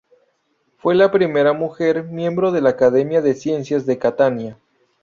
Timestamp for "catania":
3.99-4.57